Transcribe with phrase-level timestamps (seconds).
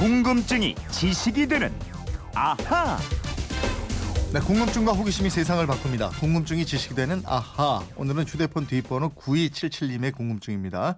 [0.00, 1.70] 궁금증이 지식이 되는
[2.34, 2.96] 아하.
[4.32, 6.08] 네, 궁금증과 호기심이 세상을 바꿉니다.
[6.08, 7.84] 궁금증이 지식이 되는 아하.
[7.96, 10.96] 오늘은 휴대폰 뒷번호 9277님의 궁금증입니다.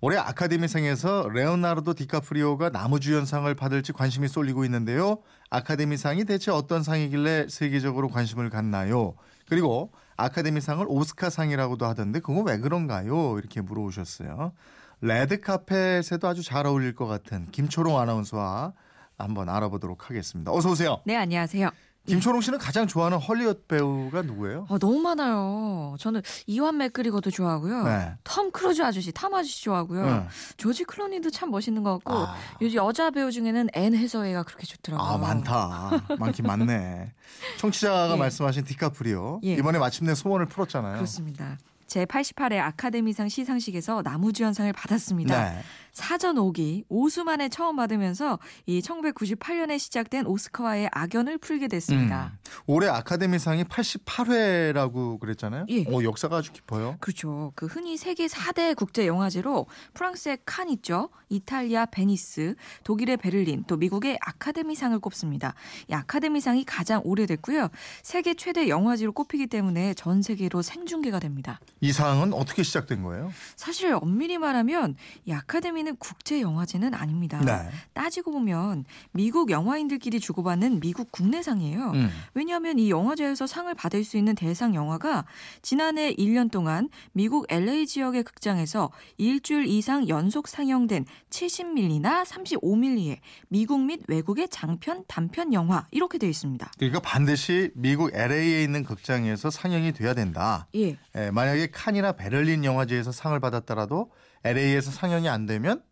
[0.00, 5.18] 올해 아카데미상에서 레오나르도 디카프리오가 나무주연상을 받을지 관심이 쏠리고 있는데요.
[5.50, 9.16] 아카데미상이 대체 어떤 상이길래 세계적으로 관심을 갖나요?
[9.48, 13.36] 그리고 아카데미상을 오스카상이라고도 하던데 그건 왜 그런가요?
[13.36, 14.52] 이렇게 물어오셨어요.
[15.00, 18.72] 레드 카펫에도 아주 잘 어울릴 것 같은 김초롱 아나운서와
[19.16, 20.52] 한번 알아보도록 하겠습니다.
[20.52, 21.00] 어서 오세요.
[21.04, 21.70] 네, 안녕하세요.
[22.06, 24.66] 김초롱 씨는 가장 좋아하는 헐리우드 배우가 누구예요?
[24.70, 25.94] 어, 너무 많아요.
[25.98, 27.82] 저는 이완 맥그리거도 좋아하고요.
[27.84, 28.14] 네.
[28.24, 30.06] 톰 크루즈 아저씨, 탐 아저씨 좋아하고요.
[30.06, 30.26] 네.
[30.56, 32.34] 조지 클로니도 참 멋있는 것 같고 아.
[32.62, 35.06] 요즘 여자 배우 중에는 앤 해서웨이가 그렇게 좋더라고요.
[35.06, 35.90] 아 많다.
[36.18, 37.12] 많긴 많네.
[37.58, 38.16] 청취자가 예.
[38.16, 39.52] 말씀하신 디카프리오 예.
[39.54, 40.94] 이번에 마침내 소원을 풀었잖아요.
[40.94, 41.58] 그렇습니다.
[41.88, 45.52] 제 88회 아카데미상 시상식에서 남우주연상을 받았습니다.
[45.52, 45.62] 네.
[45.92, 52.32] 사전 5기 오수 만에 처음 받으면서 이 1998년에 시작된 오스카와의 악연을 풀게 됐습니다.
[52.34, 52.38] 음.
[52.66, 55.66] 올해 아카데미상이 88회라고 그랬잖아요.
[55.70, 55.84] 예.
[55.88, 56.96] 오, 역사가 아주 깊어요.
[57.00, 57.52] 그렇죠.
[57.56, 61.08] 그 흔히 세계 4대 국제 영화제로 프랑스의 칸 있죠.
[61.30, 65.54] 이탈리아 베니스, 독일의 베를린, 또 미국의 아카데미상을 꼽습니다.
[65.90, 67.70] 이 아카데미상이 가장 오래됐고요.
[68.02, 71.58] 세계 최대 영화제로 꼽히기 때문에 전 세계로 생중계가 됩니다.
[71.80, 73.32] 이 상은 어떻게 시작된 거예요?
[73.56, 77.40] 사실 엄밀히 말하면 이 아카데미는 국제 영화제는 아닙니다.
[77.44, 77.70] 네.
[77.92, 81.92] 따지고 보면 미국 영화인들끼리 주고받는 미국 국내상이에요.
[81.92, 82.10] 음.
[82.34, 85.24] 왜냐하면 이 영화제에서 상을 받을 수 있는 대상 영화가
[85.62, 93.18] 지난해 1년 동안 미국 LA 지역의 극장에서 일주일 이상 연속 상영된 70mm나 35mm의
[93.48, 96.72] 미국 및 외국의 장편, 단편 영화 이렇게 되어 있습니다.
[96.76, 100.66] 그러니까 반드시 미국 LA에 있는 극장에서 상영이 돼야 된다.
[100.74, 100.96] 예.
[101.14, 104.10] 예, 만약에 칸이나 베를린 영화제에서 상을 받았더라도
[104.44, 105.82] LA에서 상영이 안 되면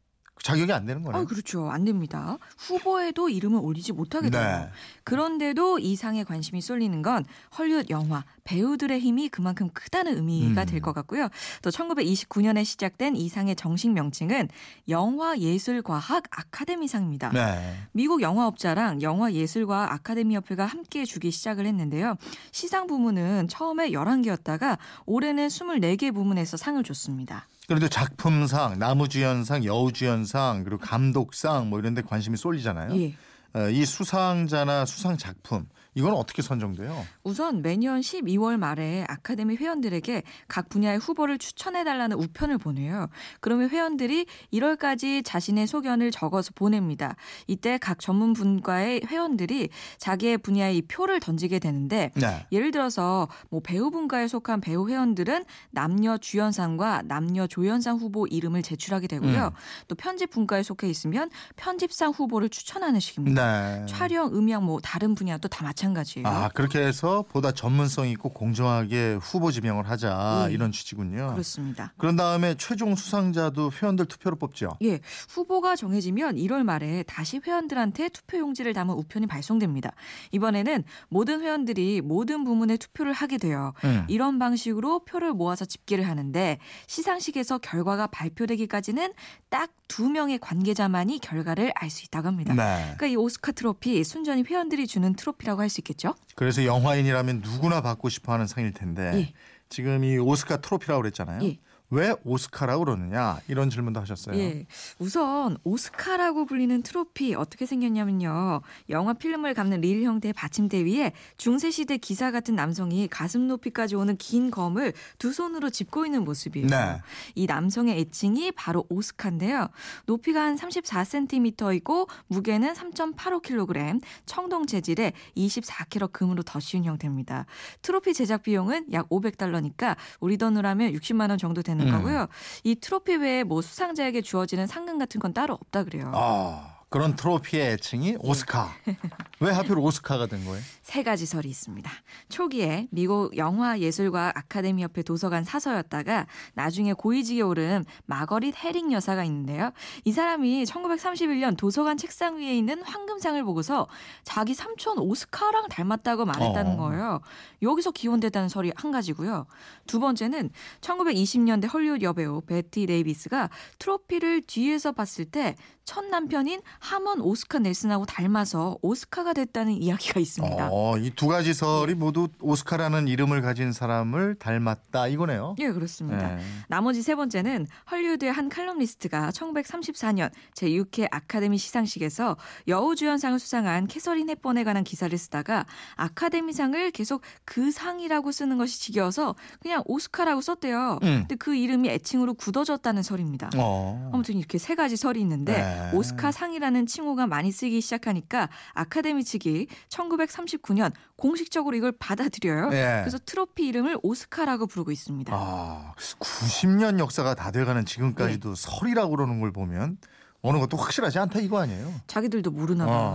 [0.42, 1.22] 자격이 안 되는 거네요.
[1.22, 1.70] 아, 그렇죠.
[1.70, 2.38] 안 됩니다.
[2.58, 4.42] 후보에도 이름을 올리지 못하게 돼요.
[4.42, 4.70] 네.
[5.04, 7.24] 그런데도 이 상에 관심이 쏠리는 건
[7.58, 10.66] 헐리우드 영화 배우들의 힘이 그만큼 크다는 의미가 음.
[10.66, 11.28] 될것 같고요.
[11.62, 14.48] 또 1929년에 시작된 이 상의 정식 명칭은
[14.88, 17.30] 영화예술과학 아카데미상입니다.
[17.30, 17.76] 네.
[17.92, 22.16] 미국 영화업자랑 영화예술과학 아카데미협회가 함께 주기 시작을 했는데요.
[22.52, 27.48] 시상 부문은 처음에 11개였다가 올해는 24개 부문에서 상을 줬습니다.
[27.66, 32.96] 그런데 작품상, 나무주연상, 여우주연상, 그리고 감독상 뭐 이런 데 관심이 쏠리잖아요.
[33.00, 33.14] 예.
[33.54, 35.66] 어, 이 수상자나 수상 작품
[35.96, 37.06] 이건 어떻게 선정돼요?
[37.24, 43.08] 우선 매년 12월 말에 아카데미 회원들에게 각 분야의 후보를 추천해 달라는 우편을 보내요.
[43.40, 47.16] 그러면 회원들이 1월까지 자신의 소견을 적어서 보냅니다.
[47.46, 52.46] 이때 각 전문 분과의 회원들이 자기의 분야의 이 표를 던지게 되는데 네.
[52.52, 59.06] 예를 들어서 뭐 배우 분과에 속한 배우 회원들은 남녀 주연상과 남녀 조연상 후보 이름을 제출하게
[59.06, 59.46] 되고요.
[59.46, 59.50] 음.
[59.88, 63.78] 또 편집 분과에 속해 있으면 편집상 후보를 추천하는 식입니다.
[63.78, 63.86] 네.
[63.86, 66.26] 촬영, 음향 뭐 다른 분야도 다 마찬가지 예요.
[66.26, 70.52] 아 그렇게 해서 보다 전문성 있고 공정하게 후보 지명을 하자 예.
[70.52, 71.32] 이런 취지군요.
[71.32, 71.92] 그렇습니다.
[71.96, 74.78] 그런 다음에 최종 수상자도 회원들 투표로 뽑죠.
[74.82, 79.92] 예, 후보가 정해지면 1월 말에 다시 회원들한테 투표 용지를 담은 우편이 발송됩니다.
[80.32, 83.72] 이번에는 모든 회원들이 모든 부문에 투표를 하게 돼요.
[83.84, 84.04] 음.
[84.08, 89.12] 이런 방식으로 표를 모아서 집계를 하는데 시상식에서 결과가 발표되기까지는
[89.48, 92.52] 딱 두 명의 관계자만이 결과를 알 수 있다고 합니다.
[92.52, 92.94] 네.
[92.96, 96.14] 그러니까 이 오스카 트로피 순전히 회원들이 주는 트로피라고 할수 있겠죠?
[96.34, 99.32] 그래서 영화인이라면 누구나 받고 싶어하는 상일 텐데 예.
[99.68, 101.40] 지금 이 오스카 트로피라고 그랬잖아요.
[101.44, 101.58] 예.
[101.90, 104.36] 왜 오스카라고 그러느냐 이런 질문도 하셨어요.
[104.36, 104.66] 예.
[104.98, 108.60] 우선 오스카라고 불리는 트로피 어떻게 생겼냐면요.
[108.90, 114.16] 영화 필름을 감는 릴 형태의 받침대 위에 중세 시대 기사 같은 남성이 가슴 높이까지 오는
[114.16, 116.66] 긴 검을 두 손으로 짚고 있는 모습이에요.
[116.66, 117.00] 네.
[117.34, 119.68] 이 남성의 애칭이 바로 오스카인데요.
[120.06, 127.46] 높이가 한 34cm이고 무게는 3.85kg, 청동 재질의 24K 금으로 덧씌운 형태입니다.
[127.82, 131.90] 트로피 제작 비용은 약 500달러니까 우리 돈으로 하면 60만 원 정도 되는 음.
[131.90, 132.26] 거고요.
[132.64, 136.10] 이 트로피 외에 뭐 수상자에게 주어지는 상금 같은 건 따로 없다 그래요.
[136.14, 138.70] 아 그런 트로피의 애칭이 오스카.
[139.38, 140.62] 왜 하필 오스카가 된 거예요?
[140.80, 141.90] 세 가지 설이 있습니다.
[142.30, 149.72] 초기에 미국 영화예술과 아카데미 협회 도서관 사서였다가 나중에 고위직에 오른 마거릿 해링 여사가 있는데요.
[150.04, 153.88] 이 사람이 1931년 도서관 책상 위에 있는 황금상을 보고서
[154.24, 156.76] 자기 삼촌 오스카랑 닮았다고 말했다는 어.
[156.76, 157.20] 거예요.
[157.60, 159.46] 여기서 기원됐다는 설이 한 가지고요.
[159.86, 160.48] 두 번째는
[160.80, 165.56] 1920년대 헐리우드 여배우 베티 데이비스가 트로피를 뒤에서 봤을 때
[165.86, 170.68] 첫 남편인 하먼 오스카 넬슨하고 닮아서 오스카 가 됐다는 이야기가 있습니다.
[170.70, 175.56] 어, 이 두 가지 설이 모두 오스카라는 이름을 가진 사람을 닮았다 이거네요.
[175.58, 176.36] 예, 그렇습니다.
[176.36, 176.42] 네.
[176.68, 182.36] 나머지 세 번째는 헐리우드의 한 칼럼니스트가 1934년 제6회 아카데미 시상식에서
[182.68, 189.82] 여우주연상을 수상한 캐서린 헵번에 관한 기사를 쓰다가 아카데미상을 계속 그 상이라고 쓰는 것이 지겨워서 그냥
[189.86, 191.00] 오스카라고 썼대요.
[191.02, 191.18] 음.
[191.20, 193.50] 근데 그 이름이 애칭으로 굳어졌다는 설입니다.
[193.56, 194.10] 어.
[194.12, 195.90] 아무튼 이렇게 세 가지 설이 있는데 네.
[195.96, 202.70] 오스카 상이라는 칭호가 많이 쓰기 시작하니까 아카데미 측이 1939년 공식적으로 이걸 받아들여요.
[202.72, 203.00] 예.
[203.02, 205.32] 그래서 트로피 이름을 오스카라고 부르고 있습니다.
[205.34, 208.54] 아, 90년 역사가 다 돼가는 지금까지도 네.
[208.56, 209.98] 설이라고 그러는 걸 보면
[210.42, 211.92] 어느 것도 확실하지 않다 이거 아니에요?
[212.06, 213.14] 자기들도 모르나 봐요.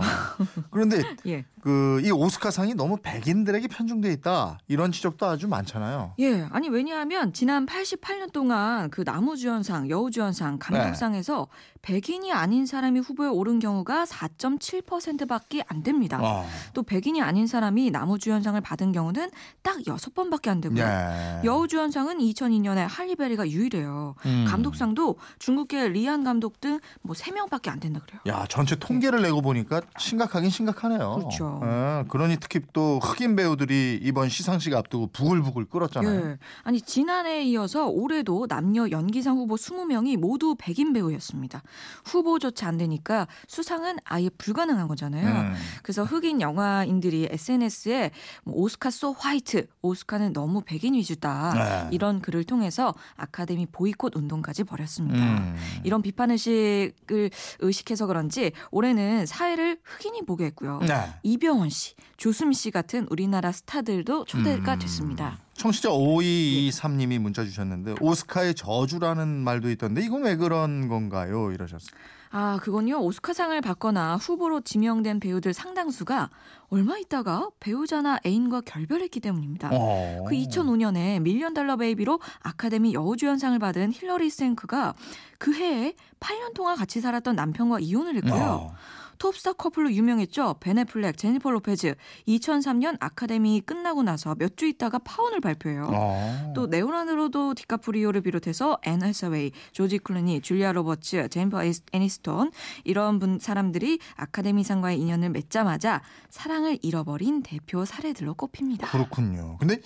[0.70, 1.44] 그런데 예.
[1.62, 6.14] 그이 오스카상이 너무 백인들에게 편중돼 있다 이런 지적도 아주 많잖아요.
[6.18, 11.46] 예, 아니 왜냐하면 지난 88년 동안 그 나무주연상, 여우주연상, 감독상에서
[11.82, 16.18] 백인이 아닌 사람이 후보에 오른 경우가 4.7%밖에 안 됩니다.
[16.22, 16.46] 어.
[16.74, 19.30] 또 백인이 아닌 사람이 나무주연상을 받은 경우는
[19.62, 20.82] 딱 여섯 번밖에 안 되고요.
[20.82, 21.40] 예.
[21.44, 24.14] 여우주연상은 2002년에 할리베리가 유일해요.
[24.26, 24.44] 음.
[24.48, 28.20] 감독상도 중국계 리안 감독 등뭐 세 명밖에 안 된다 그래요.
[28.26, 31.14] 야 전체 통계를 내고 보니까 심각하긴 심각하네요.
[31.18, 31.60] 그렇죠.
[31.62, 36.30] 예, 그러니 특히 또 흑인 배우들이 이번 시상식 앞두고 부글부글 끓었잖아요.
[36.30, 36.38] 예.
[36.64, 41.62] 아니 지난해에 이어서 올해도 남녀 연기상 후보 20명이 모두 백인 배우였습니다.
[42.06, 45.28] 후보조차 안 되니까 수상은 아예 불가능한 거잖아요.
[45.28, 45.54] 음.
[45.84, 48.10] 그래서 흑인 영화인들이 SNS에
[48.42, 51.88] 뭐 오스카 소 화이트, 오스카는 너무 백인 위주다 네.
[51.94, 55.22] 이런 글을 통해서 아카데미 보이콧 운동까지 벌였습니다.
[55.22, 55.56] 음.
[55.84, 60.80] 이런 비판 의식 을 의식해서 그런지 올해는 사회를 흑인이 보게 했고요.
[60.80, 60.94] 네.
[61.22, 64.78] 이병헌 씨, 조수미 씨 같은 우리나라 스타들도 초대가 음.
[64.78, 65.38] 됐습니다.
[65.54, 71.52] 청취자 5223님이 문자 주셨는데 오스카의 저주라는 말도 있던데 이건 왜 그런 건가요?
[71.52, 71.90] 이러셨어요.
[72.34, 72.98] 아, 그건요.
[73.00, 76.30] 오스카상을 받거나 후보로 지명된 배우들 상당수가
[76.70, 79.68] 얼마 있다가 배우자나 애인과 결별했기 때문입니다.
[79.70, 80.24] 어.
[80.26, 84.94] 그 2005년에 Million Dollar Baby로 아카데미 여우주연상을 받은 힐러리 스웽크가
[85.36, 88.42] 그 해에 8년 동안 같이 살았던 남편과 이혼을 했고요.
[88.42, 88.74] 어.
[89.22, 90.56] 톱스타 커플로 유명했죠.
[90.58, 91.94] 벤 애플렉, 제니퍼 로페즈.
[92.26, 95.88] 2003년 아카데미 끝나고 나서 몇 주 있다가 파혼을 발표해요.
[95.94, 96.52] 어.
[96.56, 102.50] 또 레오나르도 디카프리오를 비롯해서 앤 해서웨이, 조지 클루니, 줄리아 로버츠, 제니퍼 애니스톤
[102.84, 108.88] 이런 분 사람들이 아카데미상과의 인연을 맺자마자 사랑을 잃어버린 대표 사례들로 꼽힙니다.
[108.90, 109.56] 그렇군요.
[109.58, 109.78] 근데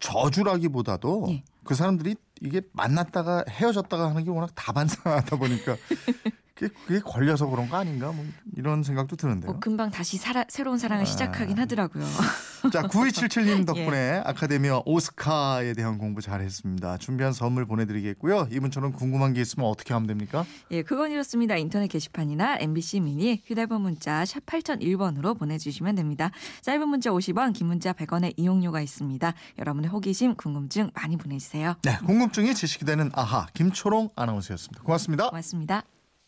[0.00, 1.44] 저주라기보다도 예.
[1.64, 5.76] 그 사람들이 이게 만났다가 헤어졌다가 하는 게 워낙 다반사하다 보니까
[6.68, 8.24] 그게, 걸려서 그런 거 아닌가 뭐
[8.56, 9.50] 이런 생각도 드는데요.
[9.52, 12.04] 뭐 금방 다시 사라- 새로운 사랑을 시작하긴 하더라고요.
[12.72, 16.98] 자, 9277님 덕분에 아카데미와 오스카에 대한 공부 잘했습니다.
[16.98, 18.48] 준비한 선물 보내드리겠고요.
[18.50, 20.44] 이분처럼 궁금한 게 있으면 어떻게 하면 됩니까?
[20.70, 21.56] 예, 그건 이렇습니다.
[21.56, 26.30] 인터넷 게시판이나 MBC 미니 휴대폰 문자 샵 8001번으로 보내주시면 됩니다.
[26.62, 29.32] 짧은 문자 50원, 긴 문자 100원의 이용료가 있습니다.
[29.58, 31.76] 여러분의 호기심, 궁금증 많이 보내주세요.
[31.82, 34.82] 네, 궁금증이 지식이 되는 아하 김초롱 아나운서였습니다.
[34.82, 35.28] 고맙습니다.
[35.30, 35.99] 고맙습니다.